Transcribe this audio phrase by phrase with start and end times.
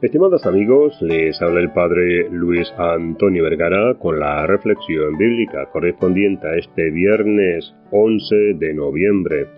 [0.00, 6.54] Estimados amigos, les habla el Padre Luis Antonio Vergara con la reflexión bíblica correspondiente a
[6.54, 9.48] este viernes 11 de noviembre.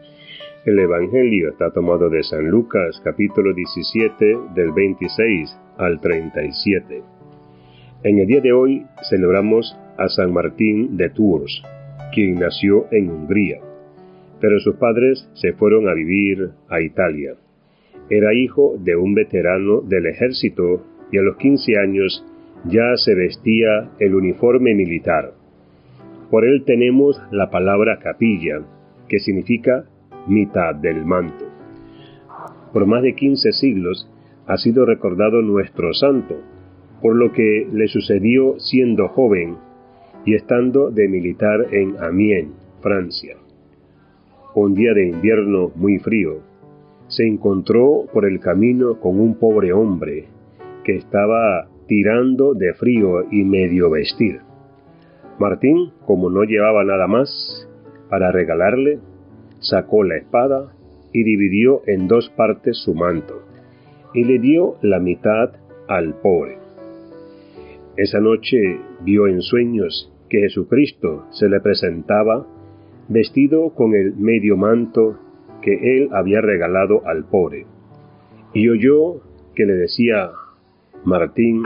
[0.65, 7.03] El Evangelio está tomado de San Lucas capítulo 17 del 26 al 37.
[8.05, 11.63] En el día de hoy celebramos a San Martín de Tours,
[12.15, 13.59] quien nació en Hungría,
[14.41, 17.35] pero sus padres se fueron a vivir a Italia.
[18.11, 22.25] Era hijo de un veterano del ejército y a los 15 años
[22.65, 25.33] ya se vestía el uniforme militar.
[26.29, 28.63] Por él tenemos la palabra capilla,
[29.09, 29.85] que significa
[30.27, 31.47] mitad del manto.
[32.73, 34.11] Por más de 15 siglos
[34.47, 36.37] ha sido recordado nuestro santo,
[37.01, 39.57] por lo que le sucedió siendo joven
[40.25, 42.51] y estando de militar en Amiens,
[42.83, 43.37] Francia.
[44.55, 46.50] Un día de invierno muy frío,
[47.11, 50.29] se encontró por el camino con un pobre hombre
[50.85, 54.41] que estaba tirando de frío y medio vestir.
[55.39, 57.69] Martín, como no llevaba nada más
[58.09, 59.01] para regalarle,
[59.59, 60.73] sacó la espada
[61.13, 63.43] y dividió en dos partes su manto,
[64.15, 65.51] y le dio la mitad
[65.89, 66.59] al pobre.
[67.97, 72.47] Esa noche vio en sueños que Jesucristo se le presentaba
[73.09, 75.19] vestido con el medio manto
[75.63, 77.67] que él había regalado al pobre.
[78.53, 79.21] Y oyó
[79.55, 80.31] que le decía,
[81.05, 81.63] Martín,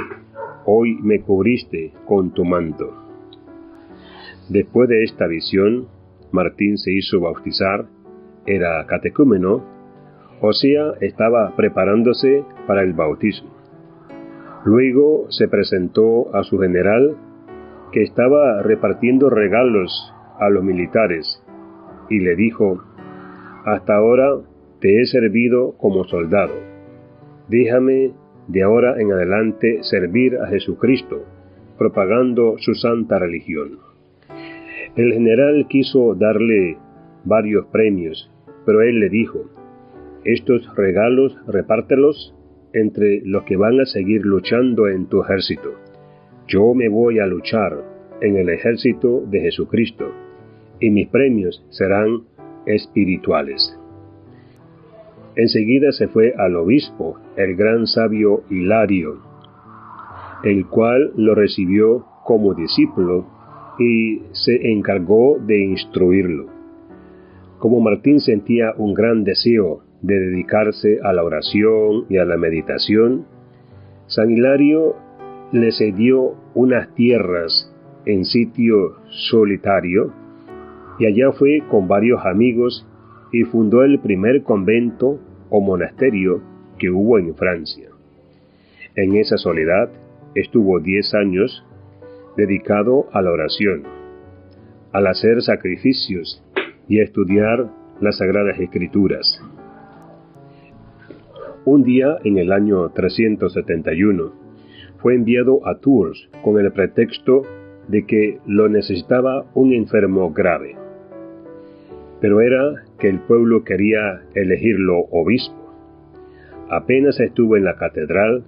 [0.66, 2.92] hoy me cubriste con tu manto.
[4.48, 5.88] Después de esta visión,
[6.32, 7.86] Martín se hizo bautizar,
[8.46, 9.64] era catecúmeno,
[10.40, 13.50] o sea, estaba preparándose para el bautismo.
[14.64, 17.16] Luego se presentó a su general,
[17.92, 21.42] que estaba repartiendo regalos a los militares,
[22.10, 22.82] y le dijo,
[23.64, 24.40] hasta ahora
[24.80, 26.54] te he servido como soldado.
[27.48, 28.12] Déjame
[28.48, 31.24] de ahora en adelante servir a Jesucristo,
[31.78, 33.78] propagando su santa religión.
[34.96, 36.77] El general quiso darle
[37.24, 38.30] varios premios,
[38.66, 39.50] pero él le dijo,
[40.24, 42.34] estos regalos repártelos
[42.72, 45.74] entre los que van a seguir luchando en tu ejército.
[46.48, 47.83] Yo me voy a luchar
[48.20, 50.12] en el ejército de Jesucristo,
[50.80, 52.22] y mis premios serán
[52.67, 53.79] espirituales.
[55.36, 59.19] Enseguida se fue al obispo, el gran sabio Hilario,
[60.45, 63.27] el cual lo recibió como discípulo
[63.79, 66.47] y se encargó de instruirlo.
[67.58, 73.27] Como Martín sentía un gran deseo de dedicarse a la oración y a la meditación,
[74.07, 74.95] San Hilario
[75.51, 77.73] le cedió unas tierras
[78.07, 80.13] en sitio solitario
[80.98, 82.86] y allá fue con varios amigos
[83.32, 85.18] y fundó el primer convento
[85.50, 86.40] o monasterio
[86.78, 87.88] que hubo en Francia.
[88.94, 89.90] En esa soledad
[90.34, 91.64] estuvo diez años
[92.36, 93.83] dedicado a la oración,
[94.92, 96.42] al hacer sacrificios
[96.88, 99.42] y a estudiar las Sagradas Escrituras.
[101.64, 104.33] Un día, en el año 371,
[104.98, 107.42] fue enviado a Tours con el pretexto
[107.88, 110.83] de que lo necesitaba un enfermo grave
[112.24, 115.74] pero era que el pueblo quería elegirlo obispo.
[116.70, 118.45] Apenas estuvo en la catedral,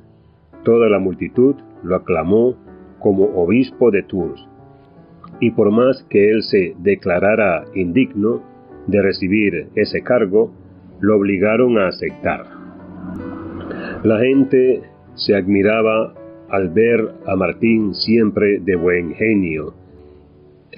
[0.64, 2.56] toda la multitud lo aclamó
[3.00, 4.48] como obispo de Tours,
[5.40, 8.42] y por más que él se declarara indigno
[8.86, 10.50] de recibir ese cargo,
[11.00, 12.46] lo obligaron a aceptar.
[14.04, 14.84] La gente
[15.16, 16.14] se admiraba
[16.48, 19.74] al ver a Martín siempre de buen genio,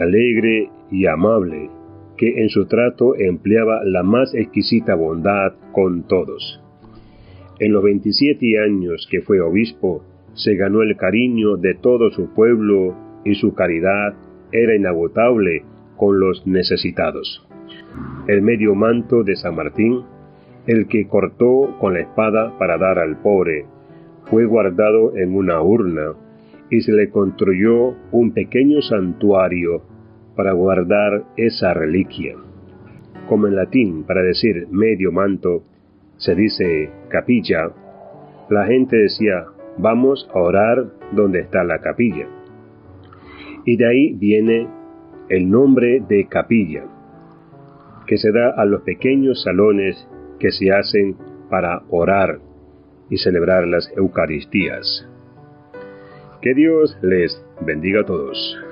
[0.01, 1.78] alegre y amable,
[2.19, 6.61] que en su trato empleaba la más exquisita bondad con todos.
[7.61, 12.95] En los 27 años que fue obispo, se ganó el cariño de todo su pueblo
[13.25, 14.15] y su caridad
[14.53, 15.63] era inagotable
[15.97, 17.47] con los necesitados.
[18.27, 20.03] El medio manto de San Martín,
[20.67, 23.65] el que cortó con la espada para dar al pobre,
[24.25, 26.13] fue guardado en una urna
[26.71, 29.83] y se le construyó un pequeño santuario
[30.39, 32.37] para guardar esa reliquia.
[33.29, 35.65] Como en latín, para decir medio manto,
[36.17, 37.73] se dice capilla,
[38.49, 39.47] la gente decía,
[39.79, 42.29] vamos a orar donde está la capilla.
[43.65, 44.69] Y de ahí viene
[45.29, 46.85] el nombre de capilla,
[48.07, 50.09] que se da a los pequeños salones
[50.39, 51.17] que se hacen
[51.51, 52.39] para orar
[53.11, 55.05] y celebrar las Eucaristías.
[56.41, 58.68] Que Dios les bendiga a todos.